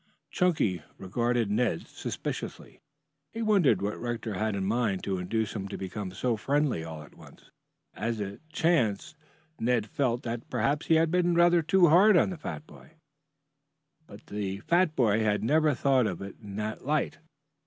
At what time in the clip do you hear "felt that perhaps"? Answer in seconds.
9.85-10.87